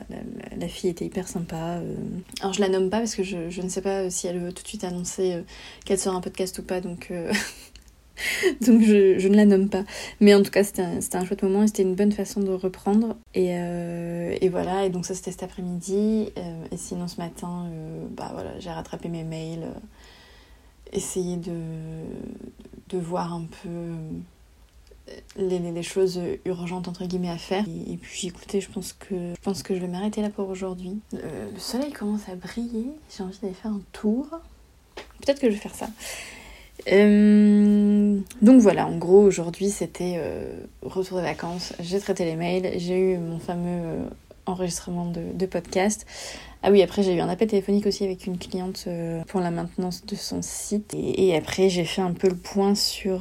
la, 0.58 0.68
fille 0.68 0.90
était 0.90 1.06
hyper 1.06 1.28
sympa 1.28 1.78
euh. 1.78 1.96
alors 2.42 2.52
je 2.52 2.62
la 2.62 2.68
nomme 2.68 2.90
pas 2.90 2.98
parce 2.98 3.14
que 3.14 3.22
je, 3.22 3.52
je 3.52 3.62
ne 3.62 3.70
sais 3.70 3.82
pas 3.82 4.10
si 4.10 4.26
elle 4.26 4.40
veut 4.40 4.52
tout 4.52 4.64
de 4.64 4.68
suite 4.68 4.84
annoncer 4.84 5.34
euh, 5.34 5.42
qu'elle 5.86 6.00
sera 6.00 6.16
un 6.16 6.22
podcast 6.22 6.58
ou 6.58 6.64
pas 6.64 6.82
donc 6.82 7.12
Donc 8.66 8.82
je, 8.82 9.28
ne 9.28 9.36
la 9.36 9.46
nomme 9.46 9.70
pas. 9.70 9.84
Mais 10.20 10.34
en 10.34 10.42
tout 10.42 10.52
cas, 10.52 10.64
c'était 10.64 10.82
un, 10.82 11.26
chouette 11.26 11.44
moment 11.44 11.64
et 11.64 11.68
c'était 11.68 11.84
une 11.84 11.96
bonne 11.96 12.12
façon 12.12 12.42
de 12.42 12.52
reprendre. 12.52 13.16
Et, 13.34 13.50
euh, 13.52 14.38
voilà, 14.50 14.86
et 14.86 14.90
donc 14.90 15.06
ça 15.06 15.16
c'était 15.16 15.32
cet 15.32 15.44
après-midi. 15.44 16.32
Euh, 16.38 16.66
et 16.72 16.78
sinon 16.78 17.08
ce 17.08 17.18
matin, 17.18 17.66
euh, 17.68 18.06
bah 18.12 18.32
voilà, 18.34 18.58
j'ai 18.60 18.70
rattrapé 18.70 19.10
mes 19.10 19.24
mails, 19.24 19.68
essayé 20.94 21.38
de, 21.38 21.52
de 22.90 22.98
voir 22.98 23.34
un 23.34 23.46
peu 23.64 23.94
les, 25.38 25.60
les, 25.60 25.84
choses 25.84 26.20
urgentes 26.46 26.88
entre 26.88 27.06
guillemets 27.06 27.30
à 27.30 27.38
faire. 27.38 27.66
Et, 27.88 27.98
puis 27.98 28.28
écoutez, 28.28 28.62
je 28.62 28.70
pense 28.70 28.94
que 28.94 29.34
je 29.36 29.42
pense 29.42 29.64
que 29.64 29.76
je 29.76 29.80
vais 29.80 29.88
m'arrêter 29.88 30.22
là 30.22 30.30
pour 30.30 30.50
aujourd'hui. 30.50 31.00
le 31.14 31.60
soleil 31.60 31.92
commence 31.92 32.28
à 32.30 32.36
briller, 32.36 32.88
j'ai 33.16 33.24
envie 33.24 33.38
d'aller 33.40 33.54
faire 33.54 33.72
un 33.72 33.82
tour. 33.92 34.28
Peut-être 35.22 35.40
que 35.40 35.48
je 35.48 35.56
vais 35.56 35.62
faire 35.62 35.76
ça. 35.76 35.88
Donc 38.42 38.62
voilà, 38.62 38.88
en 38.88 38.98
gros, 38.98 39.22
aujourd'hui 39.22 39.70
c'était 39.70 40.16
euh, 40.18 40.52
retour 40.82 41.18
de 41.18 41.24
vacances. 41.24 41.74
J'ai 41.80 42.00
traité 42.00 42.26
les 42.26 42.36
mails, 42.36 42.74
j'ai 42.78 43.14
eu 43.14 43.18
mon 43.18 43.40
fameux 43.40 43.82
euh, 43.86 44.08
enregistrement 44.46 45.12
de, 45.12 45.46
podcast. 45.46 46.06
Ah 46.64 46.72
oui, 46.72 46.82
après 46.82 47.04
j'ai 47.04 47.14
eu 47.14 47.20
un 47.20 47.30
appel 47.30 47.48
téléphonique 47.48 47.86
aussi 47.86 48.04
avec 48.04 48.26
une 48.26 48.38
cliente 48.38 48.88
pour 49.28 49.40
la 49.40 49.52
maintenance 49.52 50.06
de 50.06 50.16
son 50.16 50.42
site. 50.42 50.94
Et, 50.96 51.36
après 51.36 51.70
j'ai 51.70 51.86
fait 51.86 52.02
un 52.02 52.14
peu 52.14 52.28
le 52.28 52.36
point 52.36 52.74
sur, 52.74 53.20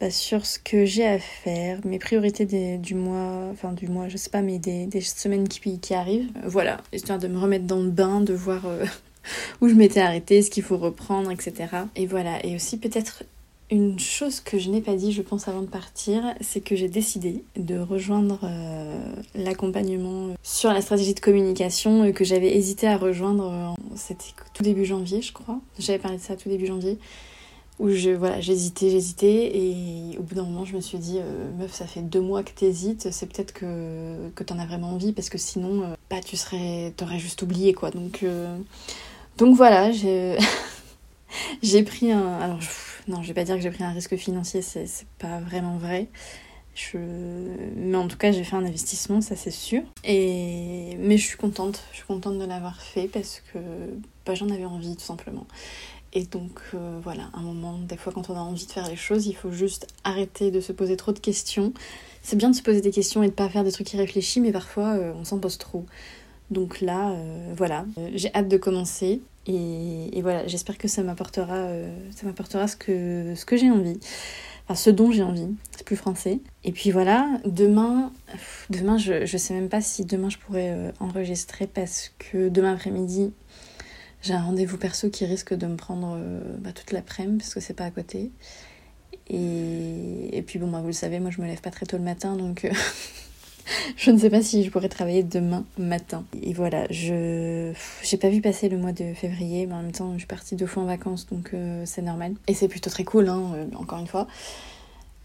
bah, 0.00 0.10
sur 0.10 0.44
ce 0.44 0.58
que 0.58 0.84
j'ai 0.84 1.06
à 1.06 1.18
faire, 1.18 1.78
mes 1.84 1.98
priorités 1.98 2.78
du 2.78 2.94
mois, 2.94 3.48
enfin 3.52 3.72
du 3.72 3.86
mois, 3.86 4.08
je 4.08 4.16
sais 4.16 4.30
pas, 4.30 4.42
mais 4.42 4.58
des, 4.58 4.86
des 4.86 5.00
semaines 5.00 5.46
qui, 5.46 5.78
qui 5.78 5.94
arrivent. 5.94 6.30
voilà, 6.44 6.78
histoire 6.92 7.18
de 7.18 7.28
me 7.28 7.38
remettre 7.38 7.66
dans 7.66 7.80
le 7.80 7.90
bain, 7.90 8.20
de 8.20 8.34
voir 8.34 8.62
où 9.60 9.68
je 9.68 9.74
m'étais 9.74 10.00
arrêtée, 10.00 10.42
ce 10.42 10.50
qu'il 10.50 10.62
faut 10.62 10.78
reprendre, 10.78 11.30
etc. 11.30 11.68
Et 11.96 12.06
voilà, 12.06 12.44
et 12.44 12.54
aussi 12.54 12.78
peut-être 12.78 13.24
une 13.74 13.98
chose 13.98 14.38
que 14.38 14.56
je 14.56 14.70
n'ai 14.70 14.80
pas 14.80 14.94
dit, 14.94 15.12
je 15.12 15.20
pense, 15.20 15.48
avant 15.48 15.62
de 15.62 15.66
partir, 15.66 16.22
c'est 16.40 16.60
que 16.60 16.76
j'ai 16.76 16.88
décidé 16.88 17.44
de 17.56 17.76
rejoindre 17.76 18.38
euh, 18.44 19.12
l'accompagnement 19.34 20.28
sur 20.44 20.72
la 20.72 20.80
stratégie 20.80 21.12
de 21.12 21.18
communication 21.18 22.12
que 22.12 22.24
j'avais 22.24 22.54
hésité 22.54 22.86
à 22.86 22.96
rejoindre. 22.96 23.74
C'était 23.96 24.32
tout 24.52 24.62
début 24.62 24.84
janvier, 24.84 25.22
je 25.22 25.32
crois. 25.32 25.58
J'avais 25.80 25.98
parlé 25.98 26.18
de 26.18 26.22
ça 26.22 26.36
tout 26.36 26.48
début 26.48 26.66
janvier. 26.66 26.98
Où 27.80 27.88
je, 27.88 28.10
voilà, 28.10 28.40
j'hésitais, 28.40 28.90
j'hésitais, 28.90 29.58
et 29.58 30.16
au 30.20 30.22
bout 30.22 30.36
d'un 30.36 30.44
moment, 30.44 30.64
je 30.64 30.76
me 30.76 30.80
suis 30.80 30.98
dit, 30.98 31.18
euh, 31.18 31.50
meuf, 31.58 31.74
ça 31.74 31.88
fait 31.88 32.02
deux 32.02 32.20
mois 32.20 32.44
que 32.44 32.52
t'hésites, 32.52 33.10
c'est 33.10 33.26
peut-être 33.26 33.52
que, 33.52 34.30
que 34.36 34.44
t'en 34.44 34.60
as 34.60 34.66
vraiment 34.66 34.90
envie, 34.90 35.12
parce 35.12 35.28
que 35.28 35.38
sinon, 35.38 35.82
euh, 35.82 35.94
bah, 36.08 36.20
tu 36.24 36.36
serais, 36.36 36.92
t'aurais 36.96 37.18
juste 37.18 37.42
oublié, 37.42 37.74
quoi. 37.74 37.90
Donc, 37.90 38.24
donc 39.36 39.56
voilà, 39.56 39.90
j'ai 39.90 40.38
j'ai 41.62 41.82
pris 41.82 42.12
un. 42.12 42.34
Alors, 42.38 42.60
non, 43.08 43.22
je 43.22 43.28
vais 43.28 43.34
pas 43.34 43.44
dire 43.44 43.56
que 43.56 43.62
j'ai 43.62 43.70
pris 43.70 43.84
un 43.84 43.92
risque 43.92 44.16
financier, 44.16 44.62
c'est 44.62 44.86
pas 45.18 45.40
vraiment 45.40 45.76
vrai. 45.76 46.08
Je... 46.74 46.98
Mais 47.76 47.96
en 47.96 48.08
tout 48.08 48.16
cas, 48.16 48.32
j'ai 48.32 48.42
fait 48.42 48.56
un 48.56 48.64
investissement, 48.64 49.20
ça 49.20 49.36
c'est 49.36 49.50
sûr. 49.50 49.82
Et... 50.02 50.96
Mais 50.98 51.16
je 51.16 51.26
suis 51.26 51.36
contente, 51.36 51.84
je 51.92 51.98
suis 51.98 52.06
contente 52.06 52.38
de 52.38 52.44
l'avoir 52.44 52.80
fait 52.80 53.06
parce 53.06 53.42
que 53.52 53.58
bah, 54.26 54.34
j'en 54.34 54.48
avais 54.48 54.64
envie 54.64 54.96
tout 54.96 55.04
simplement. 55.04 55.46
Et 56.12 56.24
donc 56.24 56.60
euh, 56.74 57.00
voilà, 57.02 57.28
un 57.34 57.42
moment, 57.42 57.78
des 57.78 57.96
fois 57.96 58.12
quand 58.12 58.30
on 58.30 58.36
a 58.36 58.40
envie 58.40 58.66
de 58.66 58.72
faire 58.72 58.88
les 58.88 58.96
choses, 58.96 59.26
il 59.26 59.34
faut 59.34 59.50
juste 59.50 59.88
arrêter 60.04 60.50
de 60.50 60.60
se 60.60 60.72
poser 60.72 60.96
trop 60.96 61.12
de 61.12 61.18
questions. 61.18 61.72
C'est 62.22 62.36
bien 62.36 62.50
de 62.50 62.56
se 62.56 62.62
poser 62.62 62.80
des 62.80 62.92
questions 62.92 63.22
et 63.22 63.28
de 63.28 63.32
pas 63.32 63.48
faire 63.48 63.64
des 63.64 63.72
trucs 63.72 63.92
irréfléchis, 63.92 64.40
mais 64.40 64.52
parfois 64.52 64.94
euh, 64.94 65.12
on 65.14 65.24
s'en 65.24 65.38
pose 65.38 65.58
trop. 65.58 65.86
Donc 66.54 66.80
là, 66.80 67.10
euh, 67.10 67.52
voilà, 67.56 67.84
euh, 67.98 68.10
j'ai 68.14 68.32
hâte 68.32 68.48
de 68.48 68.56
commencer 68.56 69.20
et, 69.46 70.22
voilà, 70.22 70.46
j'espère 70.46 70.78
que 70.78 70.86
ça 70.86 71.02
m'apportera, 71.02 71.56
euh, 71.56 71.92
ce 72.12 72.76
que, 72.76 73.56
j'ai 73.56 73.70
envie, 73.70 73.98
enfin 74.64 74.76
ce 74.76 74.88
dont 74.88 75.10
j'ai 75.10 75.24
envie. 75.24 75.48
C'est 75.72 75.84
plus 75.84 75.96
français. 75.96 76.38
Et 76.62 76.70
puis 76.70 76.92
voilà, 76.92 77.28
demain, 77.44 78.12
demain, 78.70 78.96
je, 78.98 79.22
ne 79.22 79.26
sais 79.26 79.52
même 79.52 79.68
pas 79.68 79.82
si 79.82 80.04
demain 80.04 80.30
je 80.30 80.38
pourrais 80.38 80.94
enregistrer 81.00 81.66
parce 81.66 82.12
que 82.18 82.48
demain 82.48 82.72
après-midi, 82.72 83.32
j'ai 84.22 84.32
un 84.32 84.42
rendez-vous 84.42 84.78
perso 84.78 85.10
qui 85.10 85.26
risque 85.26 85.54
de 85.54 85.66
me 85.66 85.76
prendre 85.76 86.16
bah, 86.60 86.72
toute 86.72 86.92
l'après-midi 86.92 87.38
parce 87.38 87.52
que 87.52 87.60
c'est 87.60 87.74
pas 87.74 87.84
à 87.84 87.90
côté. 87.90 88.30
Et, 89.28 90.42
puis 90.46 90.60
bon, 90.60 90.68
moi, 90.68 90.80
vous 90.80 90.86
le 90.86 90.92
savez, 90.92 91.18
moi 91.18 91.30
je 91.30 91.40
me 91.40 91.46
lève 91.46 91.60
pas 91.60 91.70
très 91.70 91.84
tôt 91.84 91.98
le 91.98 92.04
matin 92.04 92.36
donc. 92.36 92.70
je 93.96 94.10
ne 94.10 94.18
sais 94.18 94.30
pas 94.30 94.42
si 94.42 94.64
je 94.64 94.70
pourrais 94.70 94.88
travailler 94.88 95.22
demain 95.22 95.64
matin. 95.78 96.24
Et 96.42 96.52
voilà, 96.52 96.86
je 96.90 97.72
j'ai 98.02 98.16
pas 98.16 98.28
vu 98.28 98.40
passer 98.40 98.68
le 98.68 98.78
mois 98.78 98.92
de 98.92 99.14
février, 99.14 99.66
mais 99.66 99.74
en 99.74 99.82
même 99.82 99.92
temps, 99.92 100.12
je 100.14 100.18
suis 100.18 100.26
partie 100.26 100.56
deux 100.56 100.66
fois 100.66 100.82
en 100.82 100.86
vacances, 100.86 101.26
donc 101.26 101.50
euh, 101.54 101.82
c'est 101.86 102.02
normal. 102.02 102.34
Et 102.46 102.54
c'est 102.54 102.68
plutôt 102.68 102.90
très 102.90 103.04
cool, 103.04 103.28
hein, 103.28 103.52
euh, 103.54 103.66
encore 103.76 103.98
une 103.98 104.06
fois. 104.06 104.26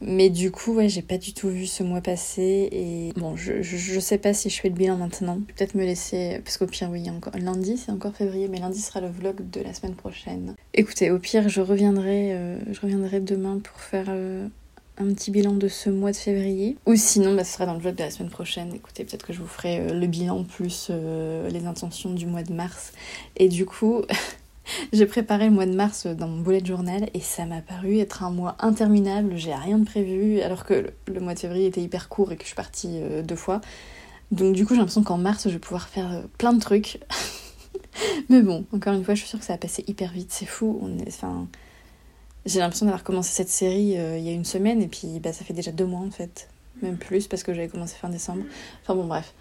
Mais 0.01 0.29
du 0.29 0.49
coup, 0.49 0.75
ouais, 0.75 0.87
j'ai 0.87 1.01
pas 1.01 1.17
du 1.17 1.33
tout 1.33 1.49
vu 1.49 1.65
ce 1.65 1.83
mois 1.83 1.99
passer. 1.99 2.69
Et 2.71 3.11
bon, 3.19 3.35
je, 3.35 3.61
je, 3.61 3.99
sais 3.99 4.17
pas 4.17 4.33
si 4.33 4.49
je 4.49 4.59
fais 4.61 4.69
le 4.69 4.75
bilan 4.75 4.95
maintenant. 4.95 5.39
Peut-être 5.55 5.75
me 5.75 5.83
laisser. 5.83 6.39
Parce 6.45 6.57
qu'au 6.57 6.67
pire, 6.67 6.89
oui, 6.89 7.09
encore... 7.09 7.33
lundi, 7.37 7.77
c'est 7.77 7.91
encore 7.91 8.15
février, 8.15 8.47
mais 8.47 8.59
lundi 8.59 8.79
sera 8.79 9.01
le 9.01 9.09
vlog 9.09 9.49
de 9.49 9.59
la 9.59 9.73
semaine 9.73 9.95
prochaine. 9.95 10.55
Écoutez, 10.73 11.11
au 11.11 11.19
pire, 11.19 11.49
je 11.49 11.59
reviendrai, 11.59 12.31
euh, 12.33 12.57
je 12.71 12.79
reviendrai 12.79 13.19
demain 13.19 13.59
pour 13.61 13.81
faire 13.81 14.05
un 14.99 15.13
petit 15.13 15.31
bilan 15.31 15.53
de 15.53 15.67
ce 15.67 15.89
mois 15.89 16.11
de 16.11 16.17
février. 16.17 16.77
Ou 16.85 16.95
sinon, 16.95 17.35
bah, 17.35 17.43
ce 17.43 17.53
sera 17.53 17.65
dans 17.65 17.73
le 17.73 17.79
vlog 17.79 17.95
de 17.95 18.03
la 18.03 18.11
semaine 18.11 18.29
prochaine. 18.29 18.73
Écoutez, 18.75 19.05
peut-être 19.05 19.25
que 19.25 19.33
je 19.33 19.39
vous 19.39 19.47
ferai 19.47 19.79
euh, 19.79 19.93
le 19.93 20.07
bilan 20.07 20.43
plus 20.43 20.87
euh, 20.89 21.49
les 21.49 21.65
intentions 21.65 22.11
du 22.13 22.25
mois 22.25 22.43
de 22.43 22.53
mars. 22.53 22.91
Et 23.37 23.47
du 23.47 23.65
coup, 23.65 24.01
j'ai 24.93 25.05
préparé 25.05 25.45
le 25.45 25.51
mois 25.51 25.65
de 25.65 25.73
mars 25.73 26.05
dans 26.05 26.27
mon 26.27 26.41
bullet 26.41 26.63
journal 26.63 27.09
et 27.13 27.21
ça 27.21 27.45
m'a 27.45 27.61
paru 27.61 27.97
être 27.99 28.23
un 28.23 28.31
mois 28.31 28.55
interminable. 28.59 29.37
J'ai 29.37 29.53
rien 29.53 29.79
de 29.79 29.85
prévu 29.85 30.41
alors 30.41 30.65
que 30.65 30.91
le, 31.07 31.19
mois 31.21 31.33
de 31.33 31.39
février 31.39 31.67
était 31.67 31.81
hyper 31.81 32.09
court 32.09 32.33
et 32.33 32.35
que 32.35 32.43
je 32.43 32.47
suis 32.47 32.55
partie 32.55 32.99
euh, 33.01 33.21
deux 33.21 33.37
fois. 33.37 33.61
Donc 34.31 34.53
du 34.53 34.65
coup, 34.65 34.73
j'ai 34.73 34.79
l'impression 34.79 35.03
qu'en 35.03 35.17
mars, 35.17 35.45
je 35.45 35.53
vais 35.53 35.59
pouvoir 35.59 35.87
faire 35.87 36.23
plein 36.37 36.53
de 36.53 36.59
trucs. 36.59 36.99
Mais 38.29 38.41
bon, 38.41 38.65
encore 38.73 38.93
une 38.93 39.03
fois, 39.03 39.15
je 39.15 39.21
suis 39.21 39.29
sûre 39.29 39.39
que 39.39 39.45
ça 39.45 39.53
va 39.53 39.57
passer 39.57 39.83
hyper 39.87 40.11
vite. 40.11 40.31
C'est 40.31 40.45
fou. 40.45 40.77
On 40.81 40.99
est, 40.99 41.07
enfin, 41.07 41.47
j'ai 42.45 42.59
l'impression 42.59 42.85
d'avoir 42.85 43.03
commencé 43.03 43.31
cette 43.31 43.49
série 43.49 43.97
euh, 43.97 44.17
il 44.17 44.23
y 44.23 44.29
a 44.29 44.31
une 44.31 44.45
semaine 44.45 44.81
et 44.81 44.87
puis 44.87 45.19
bah, 45.19 45.33
ça 45.33 45.43
fait 45.43 45.53
déjà 45.53 45.71
deux 45.71 45.85
mois 45.85 45.99
en 45.99 46.11
fait. 46.11 46.47
Même 46.81 46.97
plus 46.97 47.27
parce 47.27 47.43
que 47.43 47.53
j'avais 47.53 47.67
commencé 47.67 47.95
fin 47.95 48.09
décembre. 48.09 48.43
Enfin 48.81 48.95
bon, 48.95 49.05
bref. 49.05 49.33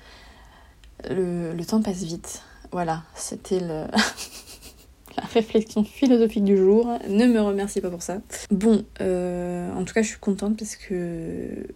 Le, 1.08 1.54
le 1.54 1.64
temps 1.64 1.80
passe 1.80 2.02
vite. 2.02 2.42
Voilà, 2.72 3.04
c'était 3.14 3.60
le... 3.60 3.84
la 5.16 5.24
réflexion 5.32 5.84
philosophique 5.84 6.44
du 6.44 6.56
jour. 6.56 6.98
Ne 7.08 7.26
me 7.26 7.40
remercie 7.40 7.80
pas 7.80 7.90
pour 7.90 8.02
ça. 8.02 8.20
Bon, 8.50 8.84
euh, 9.00 9.72
en 9.72 9.84
tout 9.84 9.94
cas, 9.94 10.02
je 10.02 10.08
suis 10.08 10.18
contente 10.18 10.58
parce 10.58 10.76
que 10.76 11.66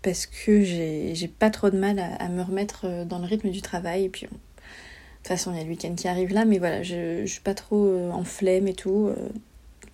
parce 0.00 0.26
que 0.26 0.62
j'ai 0.62 1.28
pas 1.40 1.50
trop 1.50 1.70
de 1.70 1.76
mal 1.76 1.98
à, 1.98 2.14
à, 2.14 2.28
me 2.28 2.40
remettre 2.40 2.82
euh, 2.84 3.04
dans 3.04 3.18
le 3.18 3.26
rythme 3.26 3.50
du 3.50 3.60
travail. 3.62 4.04
Et 4.04 4.08
puis, 4.08 4.26
de 4.26 4.30
toute 4.30 5.26
façon, 5.26 5.52
il 5.52 5.58
y 5.58 5.60
a 5.60 5.64
le 5.64 5.70
week-end 5.70 5.94
qui 5.96 6.06
arrive 6.06 6.32
là, 6.32 6.44
mais 6.44 6.58
voilà, 6.58 6.84
je, 6.84 7.22
je 7.26 7.30
suis 7.30 7.40
pas 7.40 7.54
trop 7.54 8.08
en 8.12 8.22
flemme 8.22 8.68
et 8.68 8.74
tout 8.74 9.10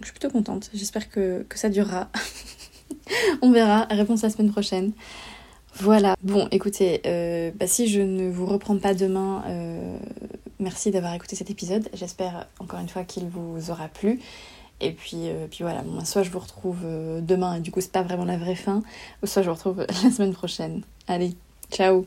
je 0.00 0.06
suis 0.06 0.12
plutôt 0.12 0.30
contente. 0.30 0.70
J'espère 0.74 1.10
que, 1.10 1.46
ça 1.54 1.68
durera. 1.68 2.08
On 3.42 3.50
verra. 3.50 3.86
Réponse 3.90 4.22
la 4.22 4.30
semaine 4.30 4.50
prochaine. 4.50 4.92
Voilà. 5.76 6.16
Bon, 6.22 6.48
écoutez, 6.50 7.00
euh, 7.06 7.50
bah, 7.54 7.66
si 7.66 7.88
je 7.88 8.00
ne 8.00 8.30
vous 8.30 8.46
reprends 8.46 8.78
pas 8.78 8.94
demain, 8.94 9.42
euh, 9.48 9.98
merci 10.60 10.90
d'avoir 10.90 11.14
écouté 11.14 11.36
cet 11.36 11.50
épisode. 11.50 11.88
J'espère 11.92 12.46
encore 12.60 12.80
une 12.80 12.88
fois 12.88 13.04
qu'il 13.04 13.26
vous 13.26 13.70
aura 13.70 13.88
plu. 13.88 14.20
Et 14.80 14.92
puis, 14.92 15.28
euh, 15.28 15.46
puis 15.48 15.62
voilà, 15.62 15.82
soit 16.04 16.22
je 16.22 16.30
vous 16.30 16.40
retrouve 16.40 16.80
demain, 17.22 17.56
et 17.56 17.60
du 17.60 17.70
coup 17.70 17.80
c'est 17.80 17.92
pas 17.92 18.02
vraiment 18.02 18.24
la 18.24 18.36
vraie 18.36 18.56
fin, 18.56 18.82
ou 19.22 19.26
soit 19.26 19.42
je 19.42 19.48
vous 19.48 19.54
retrouve 19.54 19.86
la 20.04 20.10
semaine 20.10 20.34
prochaine. 20.34 20.82
Allez, 21.06 21.34
ciao 21.70 22.06